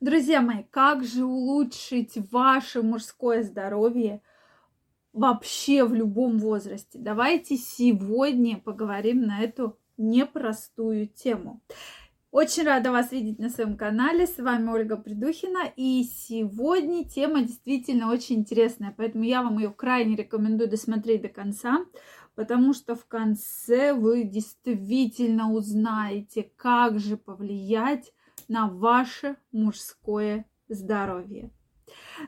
Друзья 0.00 0.40
мои, 0.40 0.62
как 0.70 1.04
же 1.04 1.26
улучшить 1.26 2.16
ваше 2.30 2.80
мужское 2.80 3.42
здоровье 3.42 4.22
вообще 5.12 5.84
в 5.84 5.92
любом 5.92 6.38
возрасте? 6.38 6.98
Давайте 6.98 7.58
сегодня 7.58 8.56
поговорим 8.56 9.26
на 9.26 9.42
эту 9.42 9.78
непростую 9.98 11.06
тему. 11.06 11.60
Очень 12.30 12.62
рада 12.62 12.92
вас 12.92 13.12
видеть 13.12 13.38
на 13.38 13.50
своем 13.50 13.76
канале. 13.76 14.26
С 14.26 14.38
вами 14.38 14.70
Ольга 14.70 14.96
Придухина. 14.96 15.70
И 15.76 16.04
сегодня 16.04 17.04
тема 17.04 17.42
действительно 17.42 18.10
очень 18.10 18.36
интересная, 18.36 18.94
поэтому 18.96 19.24
я 19.24 19.42
вам 19.42 19.58
ее 19.58 19.70
крайне 19.70 20.16
рекомендую 20.16 20.70
досмотреть 20.70 21.20
до 21.20 21.28
конца, 21.28 21.84
потому 22.34 22.72
что 22.72 22.94
в 22.94 23.04
конце 23.04 23.92
вы 23.92 24.24
действительно 24.24 25.52
узнаете, 25.52 26.50
как 26.56 26.98
же 26.98 27.18
повлиять 27.18 28.14
на 28.50 28.66
ваше 28.66 29.36
мужское 29.52 30.44
здоровье. 30.68 31.52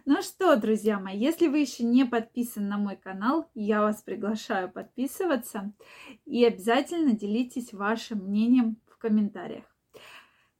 Ну 0.05 0.23
что, 0.23 0.55
друзья 0.55 1.01
мои, 1.01 1.19
если 1.19 1.48
вы 1.48 1.59
еще 1.59 1.83
не 1.83 2.05
подписаны 2.05 2.69
на 2.69 2.79
мой 2.79 2.96
канал, 2.96 3.51
я 3.55 3.80
вас 3.80 4.02
приглашаю 4.02 4.70
подписываться 4.70 5.73
и 6.24 6.45
обязательно 6.45 7.12
делитесь 7.12 7.73
вашим 7.73 8.19
мнением 8.19 8.77
в 8.88 8.98
комментариях. 8.98 9.65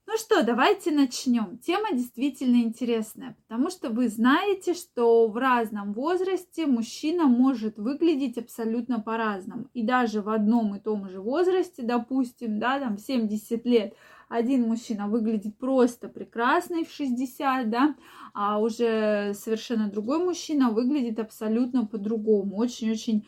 Ну 0.05 0.19
что, 0.19 0.43
давайте 0.43 0.91
начнем. 0.91 1.59
Тема 1.59 1.93
действительно 1.93 2.57
интересная, 2.57 3.37
потому 3.47 3.71
что 3.71 3.89
вы 3.89 4.09
знаете, 4.09 4.75
что 4.75 5.29
в 5.29 5.37
разном 5.37 5.93
возрасте 5.93 6.67
мужчина 6.67 7.27
может 7.29 7.79
выглядеть 7.79 8.37
абсолютно 8.37 9.01
по-разному. 9.01 9.69
И 9.75 9.83
даже 9.85 10.21
в 10.23 10.29
одном 10.29 10.75
и 10.75 10.81
том 10.81 11.09
же 11.09 11.21
возрасте, 11.21 11.83
допустим, 11.83 12.59
да, 12.59 12.81
там 12.81 12.99
70 12.99 13.65
лет, 13.65 13.95
один 14.33 14.63
мужчина 14.63 15.09
выглядит 15.09 15.59
просто 15.59 16.09
прекрасный 16.09 16.87
в 16.87 16.91
60, 16.91 17.69
да, 17.69 17.95
а 18.33 18.59
уже 18.61 19.35
совершенно 19.35 19.91
другой 19.91 20.25
мужчина 20.25 20.71
выглядит 20.71 21.19
абсолютно 21.19 21.85
по-другому, 21.85 22.57
очень-очень 22.57 23.27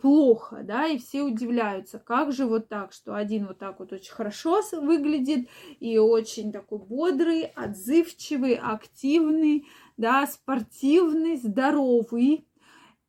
плохо, 0.00 0.62
да, 0.64 0.88
и 0.88 0.98
все 0.98 1.22
удивляются, 1.22 1.98
как 2.00 2.32
же 2.32 2.46
вот 2.46 2.68
так, 2.68 2.92
что 2.92 3.14
один 3.14 3.46
вот 3.46 3.58
так 3.58 3.78
вот 3.78 3.92
очень 3.92 4.12
хорошо 4.12 4.60
выглядит 4.72 5.48
и 5.78 5.98
очень 5.98 6.52
такой 6.52 6.78
бодрый, 6.78 7.42
отзывчивый, 7.42 8.54
активный, 8.54 9.66
да, 9.96 10.26
спортивный, 10.26 11.36
здоровый, 11.36 12.46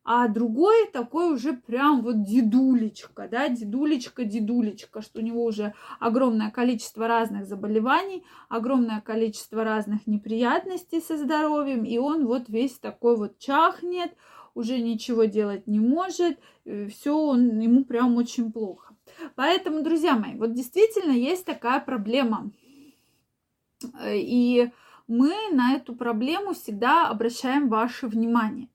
а 0.04 0.26
другой 0.28 0.88
такой 0.92 1.32
уже 1.32 1.52
прям 1.52 2.02
вот 2.02 2.24
дедулечка, 2.24 3.28
да, 3.30 3.48
дедулечка, 3.48 4.24
дедулечка, 4.24 5.00
что 5.00 5.20
у 5.20 5.22
него 5.22 5.44
уже 5.44 5.74
огромное 6.00 6.50
количество 6.50 7.06
разных 7.06 7.46
заболеваний, 7.46 8.24
огромное 8.48 9.00
количество 9.00 9.62
разных 9.62 10.06
неприятностей 10.06 11.00
со 11.00 11.16
здоровьем, 11.16 11.84
и 11.84 11.98
он 11.98 12.26
вот 12.26 12.48
весь 12.48 12.78
такой 12.78 13.16
вот 13.16 13.38
чахнет, 13.38 14.12
уже 14.54 14.78
ничего 14.78 15.24
делать 15.24 15.66
не 15.66 15.78
может, 15.78 16.38
э, 16.64 16.88
все 16.88 17.16
он, 17.16 17.60
ему 17.60 17.84
прям 17.84 18.16
очень 18.16 18.52
плохо. 18.52 18.94
Поэтому, 19.34 19.82
друзья 19.82 20.14
мои, 20.16 20.34
вот 20.34 20.52
действительно 20.52 21.12
есть 21.12 21.46
такая 21.46 21.80
проблема. 21.80 22.50
Э, 24.00 24.16
и 24.16 24.70
мы 25.12 25.34
на 25.52 25.74
эту 25.74 25.94
проблему 25.94 26.54
всегда 26.54 27.08
обращаем 27.08 27.68
ваше 27.68 28.06
внимание. 28.06 28.68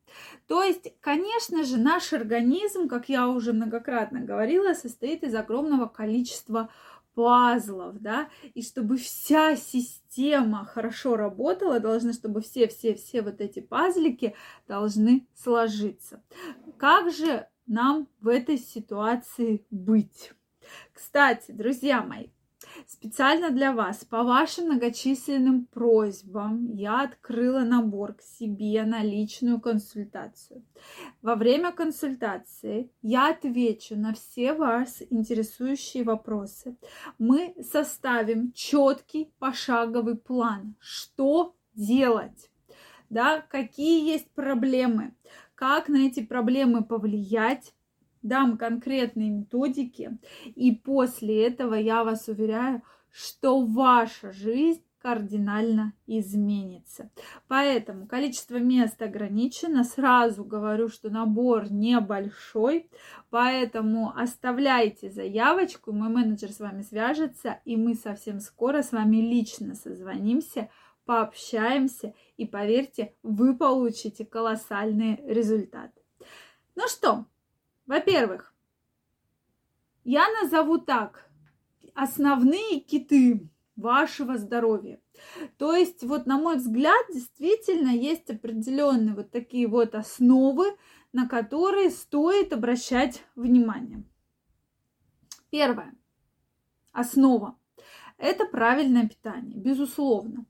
То 0.46 0.62
есть, 0.62 0.94
конечно 1.02 1.64
же, 1.64 1.78
наш 1.78 2.14
организм, 2.14 2.88
как 2.88 3.10
я 3.10 3.28
уже 3.28 3.54
многократно 3.54 4.20
говорила, 4.20 4.74
состоит 4.74 5.24
из 5.24 5.34
огромного 5.34 5.88
количества 5.88 6.70
пазлов, 7.16 8.00
да, 8.00 8.30
и 8.54 8.62
чтобы 8.62 8.98
вся 8.98 9.56
система 9.56 10.64
хорошо 10.66 11.18
работала, 11.18 11.80
должны, 11.80 12.14
чтобы 12.14 12.42
все-все-все 12.42 13.24
вот 13.24 13.42
эти 13.42 13.60
пазлики 13.60 14.36
должны 14.68 15.28
сложиться. 15.34 16.22
Как 16.78 17.12
же 17.12 17.48
нам 17.66 18.08
в 18.22 18.28
этой 18.28 18.60
ситуации 18.60 19.66
быть? 19.72 20.34
Кстати, 20.94 21.52
друзья 21.52 22.04
мои, 22.04 22.28
Специально 22.86 23.50
для 23.50 23.74
вас, 23.74 24.06
по 24.06 24.24
вашим 24.24 24.66
многочисленным 24.66 25.66
просьбам, 25.66 26.72
я 26.74 27.02
открыла 27.02 27.62
набор 27.62 28.14
к 28.14 28.22
себе 28.22 28.84
на 28.84 29.02
личную 29.02 29.60
консультацию. 29.60 30.64
Во 31.22 31.36
время 31.36 31.72
консультации 31.72 32.92
я 33.02 33.30
отвечу 33.30 33.96
на 33.96 34.14
все 34.14 34.54
вас 34.54 35.02
интересующие 35.10 36.04
вопросы. 36.04 36.78
Мы 37.18 37.56
составим 37.62 38.52
четкий 38.54 39.32
пошаговый 39.40 40.16
план, 40.16 40.76
что 40.80 41.56
делать, 41.74 42.50
да, 43.10 43.42
какие 43.42 44.06
есть 44.06 44.30
проблемы, 44.32 45.14
как 45.56 45.90
на 45.90 46.08
эти 46.08 46.24
проблемы 46.24 46.84
повлиять, 46.84 47.74
дам 48.22 48.58
конкретные 48.58 49.30
методики, 49.30 50.18
и 50.46 50.72
после 50.72 51.48
этого 51.48 51.76
я 51.76 52.04
вас 52.04 52.28
уверяю, 52.28 52.82
что 53.12 53.66
ваша 53.66 54.32
жизнь 54.32 54.84
кардинально 55.08 55.94
изменится. 56.06 57.10
Поэтому 57.48 58.08
количество 58.08 58.58
мест 58.58 59.02
ограничено. 59.02 59.84
Сразу 59.84 60.44
говорю, 60.44 60.90
что 60.90 61.10
набор 61.10 61.72
небольшой, 61.72 62.90
поэтому 63.30 64.12
оставляйте 64.18 65.10
заявочку, 65.10 65.94
мой 65.94 66.10
менеджер 66.10 66.52
с 66.52 66.60
вами 66.60 66.82
свяжется, 66.82 67.60
и 67.64 67.78
мы 67.78 67.94
совсем 67.96 68.40
скоро 68.40 68.82
с 68.82 68.92
вами 68.92 69.18
лично 69.18 69.76
созвонимся, 69.76 70.70
пообщаемся, 71.06 72.14
и 72.36 72.46
поверьте, 72.46 73.14
вы 73.24 73.56
получите 73.56 74.26
колоссальные 74.26 75.22
результаты. 75.26 76.02
Ну 76.76 76.88
что, 76.88 77.26
во-первых, 77.88 78.54
я 80.04 80.26
назову 80.42 80.78
так 80.78 81.30
основные 81.94 82.80
киты 82.80 83.50
вашего 83.76 84.38
здоровья. 84.38 85.02
То 85.58 85.76
есть, 85.76 86.04
вот 86.04 86.26
на 86.26 86.38
мой 86.38 86.58
взгляд, 86.58 87.06
действительно 87.12 87.90
есть 87.90 88.30
определенные 88.30 89.16
вот 89.16 89.32
такие 89.32 89.68
вот 89.68 89.96
основы, 89.96 90.78
на 91.14 91.28
которые 91.28 91.90
стоит 91.90 92.54
обращать 92.54 93.24
внимание. 93.36 94.04
Первое. 95.50 95.96
Основа. 96.92 97.58
Это 98.18 98.46
правильное 98.46 99.08
питание, 99.08 99.58
безусловно. 99.58 100.46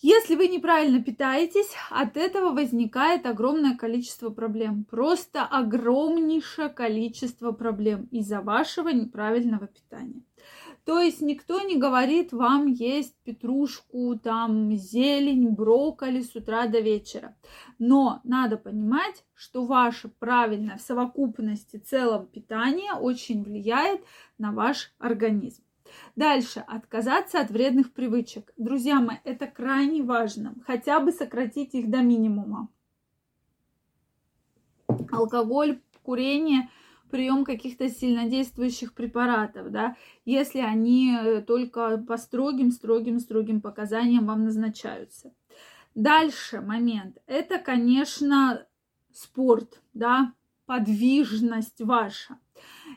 Если 0.00 0.36
вы 0.36 0.46
неправильно 0.46 1.02
питаетесь, 1.02 1.74
от 1.90 2.16
этого 2.16 2.52
возникает 2.52 3.26
огромное 3.26 3.76
количество 3.76 4.30
проблем. 4.30 4.84
Просто 4.84 5.44
огромнейшее 5.44 6.68
количество 6.68 7.50
проблем 7.50 8.04
из-за 8.12 8.40
вашего 8.40 8.90
неправильного 8.90 9.66
питания. 9.66 10.22
То 10.84 11.00
есть 11.00 11.20
никто 11.20 11.60
не 11.60 11.76
говорит 11.76 12.32
вам 12.32 12.66
есть 12.66 13.16
петрушку, 13.24 14.16
там 14.22 14.72
зелень, 14.76 15.50
брокколи 15.50 16.22
с 16.22 16.34
утра 16.36 16.68
до 16.68 16.78
вечера. 16.78 17.36
Но 17.80 18.20
надо 18.22 18.56
понимать, 18.56 19.24
что 19.34 19.66
ваше 19.66 20.08
правильное 20.08 20.78
в 20.78 20.80
совокупности 20.80 21.76
целом 21.76 22.26
питание 22.26 22.92
очень 22.92 23.42
влияет 23.42 24.00
на 24.38 24.52
ваш 24.52 24.94
организм. 24.98 25.62
Дальше. 26.16 26.64
Отказаться 26.66 27.40
от 27.40 27.50
вредных 27.50 27.92
привычек. 27.92 28.52
Друзья 28.56 29.00
мои, 29.00 29.16
это 29.24 29.46
крайне 29.46 30.02
важно. 30.02 30.54
Хотя 30.66 31.00
бы 31.00 31.12
сократить 31.12 31.74
их 31.74 31.90
до 31.90 31.98
минимума. 31.98 32.68
Алкоголь, 35.10 35.80
курение, 36.02 36.68
прием 37.10 37.44
каких-то 37.44 37.88
сильнодействующих 37.88 38.94
препаратов, 38.94 39.70
да, 39.70 39.96
если 40.24 40.60
они 40.60 41.14
э, 41.14 41.42
только 41.42 41.98
по 41.98 42.16
строгим, 42.16 42.70
строгим, 42.70 43.18
строгим 43.18 43.60
показаниям 43.60 44.26
вам 44.26 44.44
назначаются. 44.44 45.32
Дальше 45.94 46.60
момент. 46.60 47.18
Это, 47.26 47.58
конечно, 47.58 48.66
спорт, 49.12 49.82
да, 49.94 50.32
подвижность 50.66 51.80
ваша. 51.80 52.38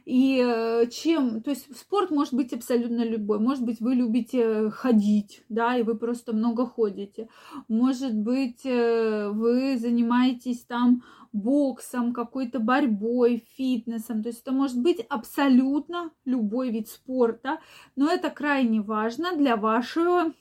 И 0.06 0.42
э, 0.44 0.88
чем, 0.90 1.42
то 1.42 1.52
есть 1.52 1.76
спорт 1.78 2.12
может 2.12 2.34
быть 2.34 2.54
абсолютно 2.54 3.04
любой. 3.04 3.40
Может 3.40 3.64
быть, 3.64 3.80
вы 3.80 3.96
любите 3.96 4.70
ходить, 4.70 5.44
да, 5.50 5.78
и 5.78 5.84
вы 5.84 5.96
просто 5.96 6.34
много 6.34 6.66
ходите. 6.66 7.30
Может 7.68 8.16
быть, 8.16 8.66
э, 8.66 9.30
вы 9.30 9.78
занимаетесь 9.78 10.62
там 10.62 11.04
боксом, 11.34 12.14
какой-то 12.14 12.60
борьбой, 12.60 13.46
фитнесом. 13.56 14.24
То 14.24 14.30
есть 14.30 14.42
это 14.42 14.52
может 14.52 14.80
быть 14.80 15.00
абсолютно 15.10 16.12
любой 16.26 16.72
вид 16.72 16.90
спорта, 16.90 17.60
но 17.96 18.10
это 18.10 18.30
крайне 18.30 18.82
важно 18.82 19.36
для 19.36 19.56
вашего 19.56 20.34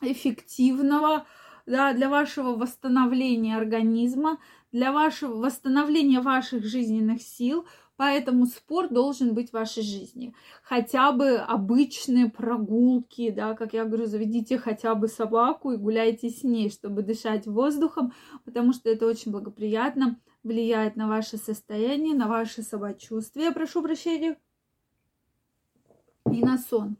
эффективного, 0.00 1.26
да, 1.66 1.92
для 1.92 2.08
вашего 2.08 2.56
восстановления 2.56 3.56
организма, 3.56 4.38
для 4.72 4.92
вашего 4.92 5.34
восстановления 5.34 6.20
ваших 6.20 6.64
жизненных 6.64 7.22
сил, 7.22 7.66
Поэтому 8.00 8.46
спорт 8.46 8.94
должен 8.94 9.34
быть 9.34 9.50
в 9.50 9.52
вашей 9.52 9.82
жизни. 9.82 10.34
Хотя 10.62 11.12
бы 11.12 11.36
обычные 11.36 12.30
прогулки, 12.30 13.28
да, 13.30 13.52
как 13.52 13.74
я 13.74 13.84
говорю, 13.84 14.06
заведите 14.06 14.56
хотя 14.56 14.94
бы 14.94 15.06
собаку 15.06 15.72
и 15.72 15.76
гуляйте 15.76 16.30
с 16.30 16.42
ней, 16.42 16.70
чтобы 16.70 17.02
дышать 17.02 17.46
воздухом, 17.46 18.14
потому 18.46 18.72
что 18.72 18.88
это 18.88 19.06
очень 19.06 19.30
благоприятно 19.30 20.18
влияет 20.42 20.96
на 20.96 21.08
ваше 21.08 21.36
состояние, 21.36 22.14
на 22.14 22.26
ваше 22.26 22.62
самочувствие, 22.62 23.52
прошу 23.52 23.82
прощения, 23.82 24.38
и 26.32 26.42
на 26.42 26.56
сон. 26.56 26.96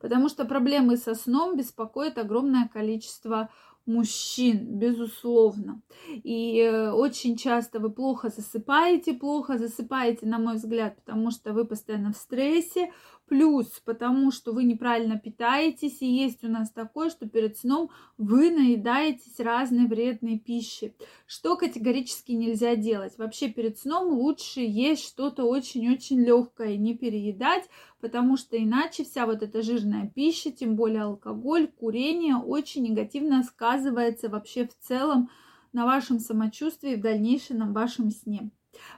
Потому 0.00 0.28
что 0.28 0.44
проблемы 0.44 0.98
со 0.98 1.14
сном 1.14 1.56
беспокоит 1.56 2.18
огромное 2.18 2.68
количество 2.68 3.48
мужчин, 3.86 4.78
безусловно. 4.78 5.82
И 6.08 6.58
э, 6.58 6.90
очень 6.90 7.36
часто 7.36 7.80
вы 7.80 7.90
плохо 7.90 8.28
засыпаете, 8.28 9.14
плохо 9.14 9.58
засыпаете, 9.58 10.26
на 10.26 10.38
мой 10.38 10.54
взгляд, 10.54 10.96
потому 10.96 11.30
что 11.30 11.52
вы 11.52 11.64
постоянно 11.64 12.12
в 12.12 12.16
стрессе, 12.16 12.92
плюс 13.32 13.80
потому 13.86 14.30
что 14.30 14.52
вы 14.52 14.64
неправильно 14.64 15.18
питаетесь, 15.18 16.02
и 16.02 16.06
есть 16.06 16.44
у 16.44 16.48
нас 16.48 16.70
такое, 16.70 17.08
что 17.08 17.26
перед 17.26 17.56
сном 17.56 17.88
вы 18.18 18.50
наедаетесь 18.50 19.40
разной 19.40 19.86
вредной 19.86 20.38
пищей, 20.38 20.94
что 21.26 21.56
категорически 21.56 22.32
нельзя 22.32 22.76
делать. 22.76 23.16
Вообще 23.16 23.48
перед 23.48 23.78
сном 23.78 24.12
лучше 24.12 24.60
есть 24.60 25.06
что-то 25.06 25.44
очень-очень 25.44 26.20
легкое, 26.20 26.76
не 26.76 26.94
переедать, 26.94 27.70
потому 28.02 28.36
что 28.36 28.62
иначе 28.62 29.02
вся 29.02 29.24
вот 29.24 29.42
эта 29.42 29.62
жирная 29.62 30.12
пища, 30.14 30.50
тем 30.50 30.76
более 30.76 31.04
алкоголь, 31.04 31.68
курение, 31.68 32.36
очень 32.36 32.82
негативно 32.82 33.44
сказывается 33.44 34.28
вообще 34.28 34.66
в 34.66 34.76
целом 34.78 35.30
на 35.72 35.86
вашем 35.86 36.18
самочувствии 36.18 36.96
в 36.96 37.00
дальнейшем 37.00 37.72
вашем 37.72 38.10
сне. 38.10 38.50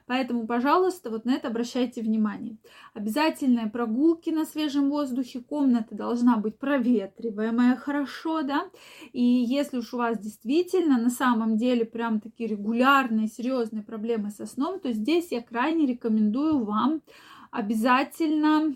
Поэтому, 0.06 0.46
пожалуйста, 0.46 1.10
вот 1.10 1.24
на 1.24 1.32
это 1.34 1.48
обращайте 1.48 2.02
внимание. 2.02 2.56
Обязательные 2.92 3.68
прогулки 3.68 4.30
на 4.30 4.44
свежем 4.44 4.90
воздухе, 4.90 5.40
комната 5.40 5.94
должна 5.94 6.36
быть 6.36 6.58
проветриваемая 6.58 7.76
хорошо, 7.76 8.42
да. 8.42 8.70
И 9.12 9.22
если 9.22 9.78
уж 9.78 9.94
у 9.94 9.98
вас 9.98 10.18
действительно 10.18 10.98
на 10.98 11.10
самом 11.10 11.56
деле 11.56 11.84
прям 11.84 12.20
такие 12.20 12.48
регулярные, 12.48 13.28
серьезные 13.28 13.82
проблемы 13.82 14.30
со 14.30 14.46
сном, 14.46 14.80
то 14.80 14.92
здесь 14.92 15.32
я 15.32 15.42
крайне 15.42 15.86
рекомендую 15.86 16.64
вам 16.64 17.02
обязательно 17.50 18.74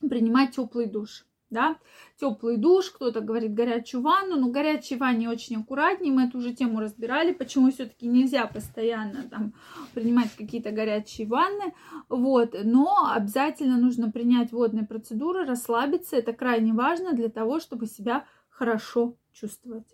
принимать 0.00 0.56
теплый 0.56 0.86
душ 0.86 1.24
да, 1.50 1.76
теплый 2.18 2.56
душ, 2.56 2.90
кто-то 2.90 3.20
говорит 3.20 3.54
горячую 3.54 4.02
ванну, 4.02 4.36
но 4.36 4.48
горячей 4.48 4.96
ванне 4.96 5.28
очень 5.28 5.56
аккуратнее, 5.56 6.12
мы 6.12 6.24
эту 6.24 6.38
уже 6.38 6.54
тему 6.54 6.80
разбирали, 6.80 7.32
почему 7.32 7.70
все-таки 7.70 8.06
нельзя 8.06 8.46
постоянно 8.46 9.24
там 9.24 9.52
принимать 9.92 10.34
какие-то 10.36 10.70
горячие 10.70 11.26
ванны, 11.26 11.74
вот, 12.08 12.54
но 12.64 13.10
обязательно 13.12 13.76
нужно 13.78 14.10
принять 14.10 14.52
водные 14.52 14.86
процедуры, 14.86 15.44
расслабиться, 15.44 16.16
это 16.16 16.32
крайне 16.32 16.72
важно 16.72 17.12
для 17.12 17.28
того, 17.28 17.58
чтобы 17.58 17.86
себя 17.86 18.26
хорошо 18.48 19.16
чувствовать. 19.32 19.86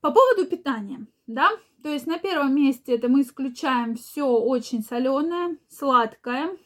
По 0.00 0.12
поводу 0.12 0.46
питания, 0.48 1.06
да, 1.26 1.50
то 1.82 1.88
есть 1.88 2.06
на 2.06 2.18
первом 2.18 2.54
месте 2.54 2.94
это 2.94 3.08
мы 3.08 3.22
исключаем 3.22 3.96
все 3.96 4.28
очень 4.28 4.82
соленое, 4.82 5.58
сладкое, 5.68 6.56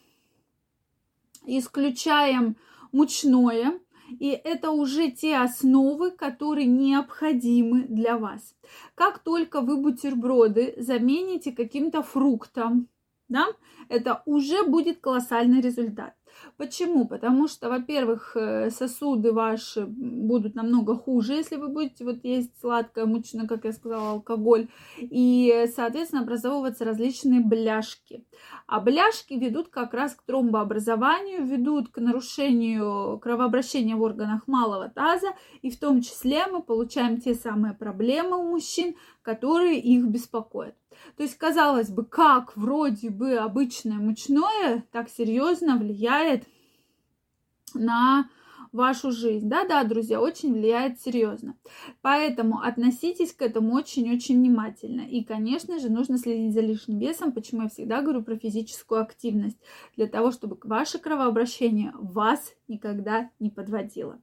исключаем 1.45 2.55
мучное. 2.91 3.79
И 4.19 4.29
это 4.29 4.71
уже 4.71 5.09
те 5.09 5.37
основы, 5.37 6.11
которые 6.11 6.67
необходимы 6.67 7.83
для 7.83 8.17
вас. 8.17 8.55
Как 8.95 9.19
только 9.19 9.61
вы 9.61 9.77
бутерброды 9.77 10.73
замените 10.77 11.53
каким-то 11.53 12.03
фруктом, 12.03 12.89
да, 13.29 13.47
это 13.87 14.21
уже 14.25 14.63
будет 14.63 14.99
колоссальный 14.99 15.61
результат. 15.61 16.13
Почему? 16.57 17.07
Потому 17.07 17.47
что, 17.47 17.69
во-первых, 17.69 18.35
э, 18.35 18.69
сосуды 18.69 19.31
ваши 19.31 19.85
будут 19.85 20.55
намного 20.55 20.95
хуже, 20.95 21.33
если 21.33 21.55
вы 21.55 21.67
будете 21.67 22.03
вот 22.03 22.23
есть 22.23 22.51
сладкое, 22.59 23.05
мучное, 23.05 23.47
как 23.47 23.65
я 23.65 23.71
сказала, 23.71 24.11
алкоголь, 24.11 24.67
и, 24.99 25.67
соответственно, 25.75 26.23
образовываться 26.23 26.85
различные 26.85 27.41
бляшки. 27.41 28.25
А 28.67 28.79
бляшки 28.79 29.33
ведут 29.33 29.69
как 29.69 29.93
раз 29.93 30.15
к 30.15 30.23
тромбообразованию, 30.23 31.45
ведут 31.45 31.89
к 31.89 31.99
нарушению 31.99 33.19
кровообращения 33.19 33.95
в 33.95 34.01
органах 34.01 34.47
малого 34.47 34.89
таза, 34.89 35.29
и 35.61 35.69
в 35.69 35.79
том 35.79 36.01
числе 36.01 36.45
мы 36.47 36.61
получаем 36.61 37.19
те 37.19 37.33
самые 37.33 37.73
проблемы 37.73 38.37
у 38.37 38.49
мужчин, 38.49 38.95
которые 39.21 39.79
их 39.79 40.05
беспокоят. 40.05 40.75
То 41.17 41.23
есть, 41.23 41.37
казалось 41.37 41.89
бы, 41.89 42.05
как 42.05 42.55
вроде 42.55 43.09
бы 43.09 43.35
обычное 43.35 43.97
мучное 43.97 44.83
так 44.91 45.09
серьезно 45.09 45.77
влияет 46.21 46.47
на 47.73 48.29
вашу 48.71 49.11
жизнь. 49.11 49.49
Да-да, 49.49 49.83
друзья, 49.83 50.21
очень 50.21 50.53
влияет 50.53 51.01
серьезно. 51.01 51.55
Поэтому 52.01 52.61
относитесь 52.61 53.33
к 53.33 53.41
этому 53.41 53.73
очень-очень 53.73 54.37
внимательно. 54.37 55.01
И, 55.01 55.23
конечно 55.25 55.77
же, 55.79 55.89
нужно 55.89 56.17
следить 56.17 56.53
за 56.53 56.61
лишним 56.61 56.99
весом, 56.99 57.33
почему 57.33 57.63
я 57.63 57.69
всегда 57.69 58.01
говорю 58.01 58.23
про 58.23 58.37
физическую 58.37 59.01
активность, 59.01 59.57
для 59.97 60.07
того, 60.07 60.31
чтобы 60.31 60.57
ваше 60.63 60.99
кровообращение 60.99 61.91
вас 61.95 62.53
никогда 62.69 63.29
не 63.39 63.49
подводило. 63.49 64.21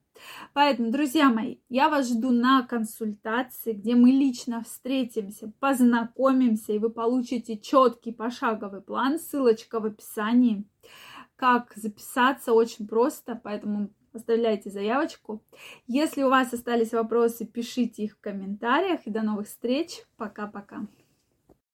Поэтому, 0.54 0.90
друзья 0.90 1.28
мои, 1.28 1.58
я 1.68 1.90
вас 1.90 2.08
жду 2.08 2.30
на 2.30 2.62
консультации, 2.62 3.72
где 3.72 3.94
мы 3.94 4.10
лично 4.10 4.64
встретимся, 4.64 5.52
познакомимся, 5.60 6.72
и 6.72 6.78
вы 6.78 6.88
получите 6.90 7.58
четкий 7.58 8.12
пошаговый 8.12 8.80
план, 8.80 9.18
ссылочка 9.18 9.78
в 9.78 9.84
описании. 9.84 10.64
Как 11.38 11.72
записаться, 11.76 12.52
очень 12.52 12.88
просто, 12.88 13.40
поэтому 13.40 13.90
оставляйте 14.12 14.70
заявочку. 14.70 15.40
Если 15.86 16.24
у 16.24 16.30
вас 16.30 16.52
остались 16.52 16.92
вопросы, 16.92 17.46
пишите 17.46 18.02
их 18.02 18.16
в 18.16 18.20
комментариях. 18.20 19.02
И 19.04 19.10
до 19.10 19.22
новых 19.22 19.46
встреч. 19.46 20.02
Пока-пока. 20.16 20.88